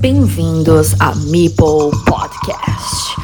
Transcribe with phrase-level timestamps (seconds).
[0.00, 3.18] Bem-vindos a Meeple Podcast.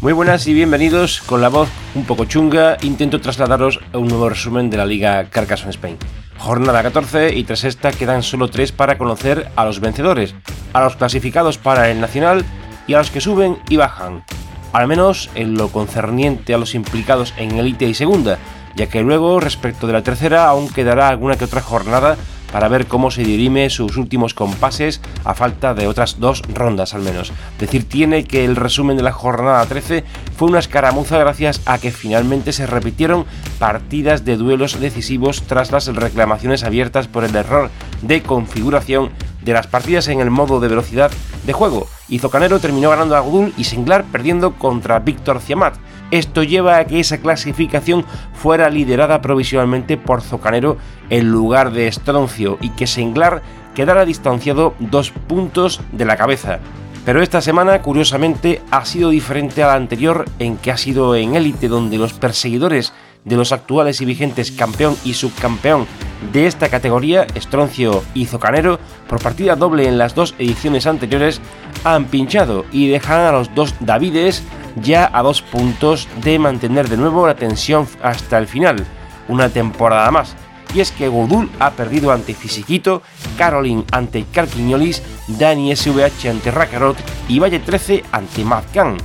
[0.00, 1.22] Muy buenas y bienvenidos.
[1.22, 5.28] Con la voz un poco chunga, intento trasladaros a un nuevo resumen de la Liga
[5.28, 5.98] Carcassonne Spain.
[6.40, 10.34] Jornada 14 y tras esta quedan solo 3 para conocer a los vencedores,
[10.72, 12.46] a los clasificados para el Nacional
[12.86, 14.24] y a los que suben y bajan.
[14.72, 18.38] Al menos en lo concerniente a los implicados en Elite y Segunda,
[18.74, 22.16] ya que luego, respecto de la tercera, aún quedará alguna que otra jornada
[22.52, 27.02] para ver cómo se dirime sus últimos compases a falta de otras dos rondas al
[27.02, 27.32] menos.
[27.58, 30.04] Decir tiene que el resumen de la jornada 13
[30.36, 33.24] fue una escaramuza gracias a que finalmente se repitieron
[33.58, 37.70] partidas de duelos decisivos tras las reclamaciones abiertas por el error
[38.02, 39.10] de configuración
[39.42, 41.10] de las partidas en el modo de velocidad
[41.44, 45.76] de juego, y Zocanero terminó ganando a Gudul y Senglar perdiendo contra Víctor Ciamat.
[46.10, 50.76] Esto lleva a que esa clasificación fuera liderada provisionalmente por Zocanero
[51.08, 53.42] en lugar de Stroncio y que Senglar
[53.74, 56.58] quedara distanciado dos puntos de la cabeza.
[57.04, 61.34] Pero esta semana, curiosamente, ha sido diferente a la anterior en que ha sido en
[61.34, 62.92] élite donde los perseguidores
[63.24, 65.86] de los actuales y vigentes campeón y subcampeón
[66.32, 68.78] de esta categoría, Estroncio y Zocanero,
[69.08, 71.40] por partida doble en las dos ediciones anteriores,
[71.84, 74.42] han pinchado y dejan a los dos Davides
[74.76, 78.84] ya a dos puntos de mantener de nuevo la tensión hasta el final,
[79.28, 80.36] una temporada más.
[80.72, 83.02] Y es que Godul ha perdido ante Fisiquito,
[83.36, 86.96] Caroline ante Carquiñolis, Dani SVH ante Rakarot
[87.28, 88.96] y Valle 13 ante Mazcan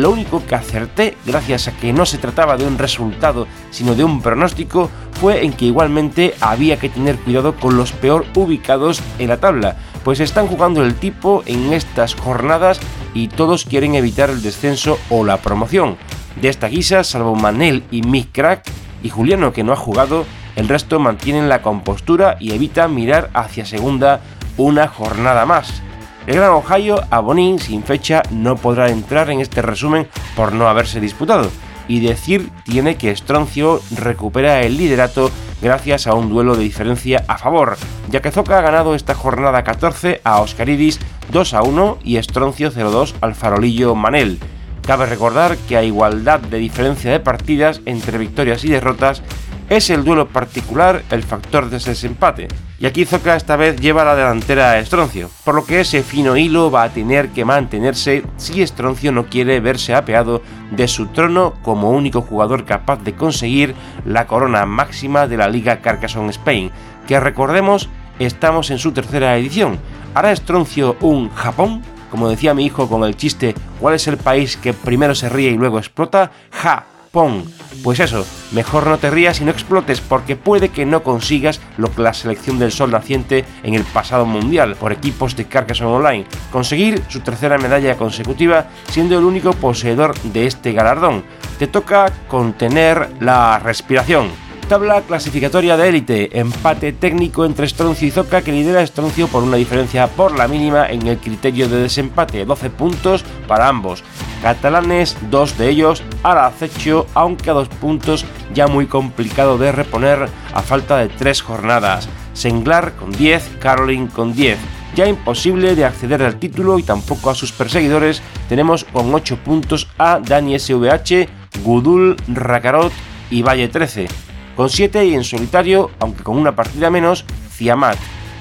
[0.00, 4.04] lo único que acerté, gracias a que no se trataba de un resultado, sino de
[4.04, 4.90] un pronóstico,
[5.20, 9.76] fue en que igualmente había que tener cuidado con los peor ubicados en la tabla,
[10.04, 12.80] pues están jugando el tipo en estas jornadas
[13.14, 15.96] y todos quieren evitar el descenso o la promoción.
[16.40, 18.64] De esta guisa, salvo Manel y Mick Crack
[19.02, 20.24] y Juliano que no ha jugado,
[20.56, 24.20] el resto mantienen la compostura y evitan mirar hacia segunda
[24.56, 25.82] una jornada más.
[26.26, 30.06] El Gran Ohio, Abonín, sin fecha, no podrá entrar en este resumen
[30.36, 31.50] por no haberse disputado.
[31.88, 37.38] Y decir tiene que Stroncio recupera el liderato gracias a un duelo de diferencia a
[37.38, 37.76] favor,
[38.08, 41.00] ya que Zoca ha ganado esta jornada 14 a Oscaridis
[41.32, 44.38] 2 a 1 y Stroncio 0-2 al farolillo Manel.
[44.86, 49.22] Cabe recordar que a igualdad de diferencia de partidas entre victorias y derrotas,
[49.68, 52.48] es el duelo particular el factor de ese desempate.
[52.78, 56.36] Y aquí Zoka esta vez lleva la delantera a Estroncio, por lo que ese fino
[56.36, 61.54] hilo va a tener que mantenerse si Estroncio no quiere verse apeado de su trono
[61.62, 66.72] como único jugador capaz de conseguir la corona máxima de la Liga Carcassonne Spain,
[67.06, 69.78] que recordemos estamos en su tercera edición.
[70.14, 71.82] ¿Hará Estroncio un Japón?
[72.10, 75.50] Como decía mi hijo con el chiste, ¿cuál es el país que primero se ríe
[75.50, 76.30] y luego explota?
[76.50, 81.60] Ja, pues eso, mejor no te rías y no explotes porque puede que no consigas
[81.76, 85.90] lo que la selección del Sol naciente en el pasado mundial por equipos de Carcassonne
[85.90, 91.22] Online, conseguir su tercera medalla consecutiva siendo el único poseedor de este galardón.
[91.58, 94.30] Te toca contener la respiración.
[94.68, 99.58] Tabla clasificatoria de élite, empate técnico entre Stroncio y Zoca que lidera Stroncio por una
[99.58, 104.02] diferencia por la mínima en el criterio de desempate, 12 puntos para ambos.
[104.42, 110.28] Catalanes, dos de ellos al acecho, aunque a dos puntos ya muy complicado de reponer
[110.52, 112.08] a falta de tres jornadas.
[112.34, 114.58] Senglar con 10, Caroline con 10.
[114.94, 119.88] Ya imposible de acceder al título y tampoco a sus perseguidores, tenemos con 8 puntos
[119.96, 121.28] a Dani SVH,
[121.62, 122.92] Gudul, Rakarot
[123.30, 124.08] y Valle 13
[124.56, 127.98] con 7 y en solitario, aunque con una partida menos, Ciamat.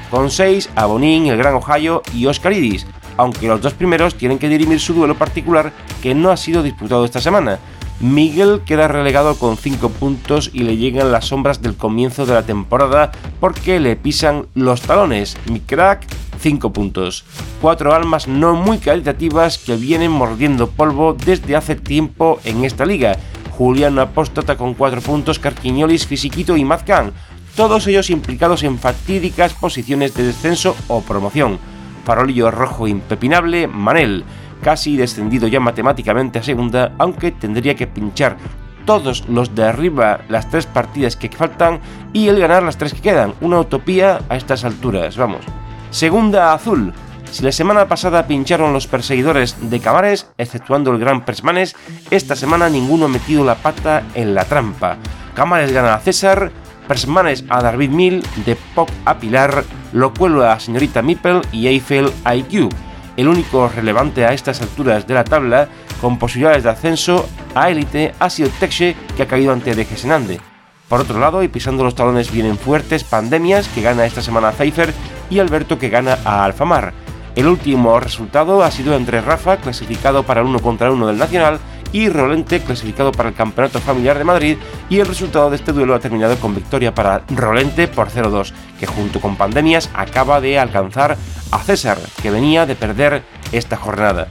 [0.09, 2.85] Con 6, Abonín, el Gran Ohio y Oscaridis,
[3.17, 7.05] aunque los dos primeros tienen que dirimir su duelo particular que no ha sido disputado
[7.05, 7.59] esta semana.
[7.99, 12.43] Miguel queda relegado con 5 puntos y le llegan las sombras del comienzo de la
[12.43, 15.37] temporada porque le pisan los talones.
[15.45, 16.07] Mi crack,
[16.39, 17.25] 5 puntos.
[17.61, 23.17] Cuatro almas no muy caritativas que vienen mordiendo polvo desde hace tiempo en esta liga
[23.61, 27.13] Juliano Apóstata con 4 puntos, Carquiñolis, Fisiquito y Mazcan,
[27.55, 31.59] todos ellos implicados en fatídicas posiciones de descenso o promoción.
[32.03, 34.23] Farolillo rojo impepinable, Manel,
[34.61, 38.37] casi descendido ya matemáticamente a segunda, aunque tendría que pinchar
[38.85, 41.79] todos los de arriba las tres partidas que faltan
[42.13, 43.33] y el ganar las tres que quedan.
[43.41, 45.45] Una utopía a estas alturas, vamos.
[45.91, 46.93] Segunda azul,
[47.31, 51.75] si la semana pasada pincharon los perseguidores de Camares, exceptuando el Gran Persmanes,
[52.09, 54.97] esta semana ninguno ha metido la pata en la trampa.
[55.33, 56.51] Camares gana a César,
[56.91, 62.67] Persmanes a David Mill, de Pop a Pilar, Locuelo a Señorita Mipel y Eiffel IQ.
[63.15, 65.69] El único relevante a estas alturas de la tabla,
[66.01, 70.41] con posibilidades de ascenso a élite, ha sido Texe, que ha caído ante De Gesenande.
[70.89, 74.93] Por otro lado, y pisando los talones vienen fuertes Pandemias, que gana esta semana Pfeiffer,
[75.29, 76.91] y Alberto, que gana a Alfamar.
[77.35, 81.59] El último resultado ha sido entre Rafa, clasificado para el uno contra uno del Nacional,
[81.93, 84.57] y Rolente, clasificado para el Campeonato Familiar de Madrid,
[84.89, 88.85] y el resultado de este duelo ha terminado con victoria para Rolente por 0-2, que
[88.85, 91.17] junto con Pandemias acaba de alcanzar
[91.51, 94.29] a César, que venía de perder esta jornada.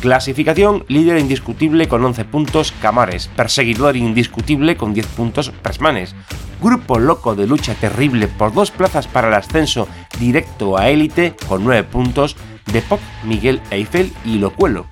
[0.00, 6.14] Clasificación, líder indiscutible con 11 puntos Camares, perseguidor indiscutible con 10 puntos Presmanes,
[6.60, 11.64] grupo loco de lucha terrible por dos plazas para el ascenso directo a élite con
[11.64, 12.36] 9 puntos
[12.72, 14.86] de Pop, Miguel Eiffel y Locuelo.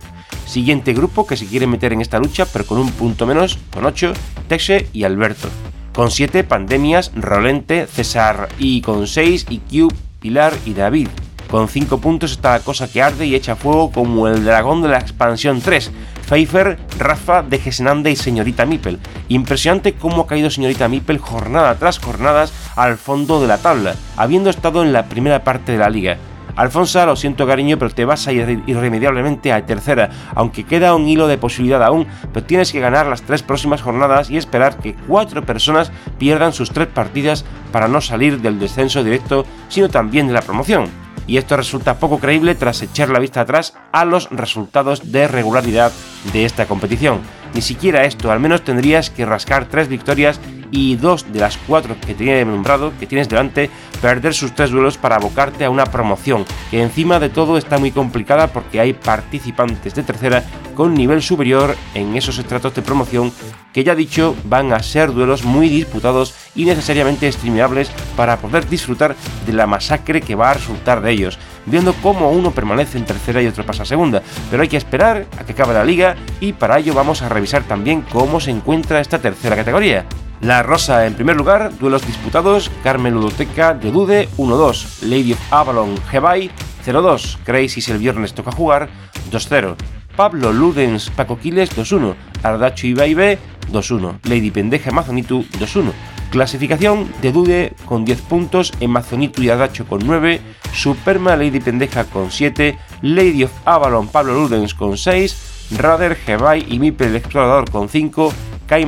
[0.46, 3.84] Siguiente grupo que se quiere meter en esta lucha pero con un punto menos, con
[3.84, 4.12] 8,
[4.48, 5.48] Texe y Alberto.
[5.92, 11.08] Con 7 Pandemias, Rolente, César y con 6 IQ, Pilar y David.
[11.50, 14.88] Con 5 puntos está la cosa que arde y echa fuego como el dragón de
[14.88, 15.90] la expansión 3.
[16.28, 18.98] Pfeiffer, Rafa, de Gesenande y Señorita Mipel.
[19.28, 24.50] Impresionante cómo ha caído Señorita Mipel jornada tras jornadas al fondo de la tabla, habiendo
[24.50, 26.18] estado en la primera parte de la liga.
[26.54, 31.08] Alfonso, lo siento cariño, pero te vas a ir irremediablemente a tercera, aunque queda un
[31.08, 34.94] hilo de posibilidad aún, pero tienes que ganar las tres próximas jornadas y esperar que
[35.06, 40.34] cuatro personas pierdan sus tres partidas para no salir del descenso directo, sino también de
[40.34, 40.90] la promoción
[41.28, 45.92] y esto resulta poco creíble tras echar la vista atrás a los resultados de regularidad
[46.32, 47.20] de esta competición.
[47.54, 50.40] Ni siquiera esto, al menos tendrías que rascar tres victorias
[50.70, 53.70] y dos de las cuatro que tiene nombrado, que tienes delante,
[54.00, 57.90] perder sus tres duelos para abocarte a una promoción, que encima de todo está muy
[57.90, 60.44] complicada porque hay participantes de tercera
[60.74, 63.32] con nivel superior en esos estratos de promoción
[63.72, 69.16] que ya dicho van a ser duelos muy disputados y necesariamente streamables para poder disfrutar
[69.46, 73.42] de la masacre que va a resultar de ellos, viendo cómo uno permanece en tercera
[73.42, 76.52] y otro pasa a segunda, pero hay que esperar a que acabe la liga y
[76.52, 80.06] para ello vamos a revisar también cómo se encuentra esta tercera categoría.
[80.40, 85.96] La Rosa en primer lugar, duelos disputados, Carmen Ludoteca de Dude 1-2, Lady of Avalon
[86.12, 86.50] Hebai
[86.86, 88.88] 0-2, Crazy el viernes toca jugar
[89.32, 89.74] 2-0,
[90.16, 93.38] Pablo Ludens Paco Quiles 2-1, Ardacho B
[93.72, 95.92] 2-1, Lady Pendeja Mazonitu 2-1.
[96.30, 100.40] Clasificación de Dude con 10 puntos, Mazonitu y Ardacho con 9,
[100.72, 106.78] Superma Lady Pendeja con 7, Lady of Avalon Pablo Ludens con 6, Rader, Hebai y
[106.78, 108.32] Mipe el Explorador con 5,
[108.68, 108.84] Kai,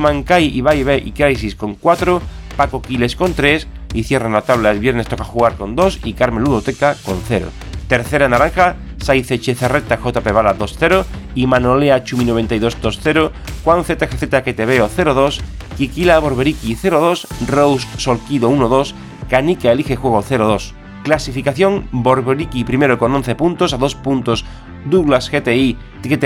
[0.57, 2.21] Ibai B y Crisis con 4,
[2.55, 6.13] Paco Quiles con 3 y cierran la tabla el viernes toca jugar con 2 y
[6.13, 7.47] Carmen Ludoteca con 0.
[7.87, 11.03] Tercera naranja, Saiz Echezarreta JP Bala 2-0
[11.35, 13.31] y Manolea Chumi 92 2-0,
[13.65, 15.41] Juan ZGZ que te veo 0-2,
[15.77, 18.93] Kikila Borberiki 0-2, Rose Solquido 1-2,
[19.29, 20.73] Canica Elige Juego 0-2.
[21.03, 24.45] Clasificación, Borboriki primero con 11 puntos, a 2 puntos
[24.85, 25.77] Douglas GTI,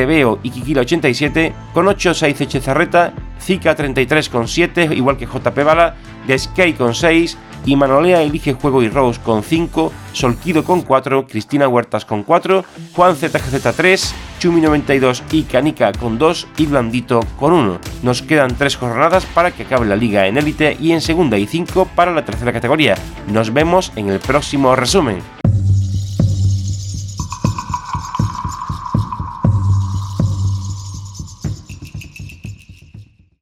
[0.06, 5.63] Veo y Kikila 87, con 8 6 Echezarreta, Zika 33 con 7, igual que JP
[5.63, 5.95] Bala,
[6.37, 11.67] Sky con 6, y Manolea elige juego y Rose con 5, Solquido con 4, Cristina
[11.67, 17.53] Huertas con 4, Juan ZGZ 3, Chumi 92 y Canica con 2 y Blandito con
[17.53, 17.79] 1.
[18.03, 21.47] Nos quedan 3 jornadas para que acabe la liga en élite y en segunda y
[21.47, 22.95] 5 para la tercera categoría.
[23.27, 25.44] Nos vemos en el próximo resumen.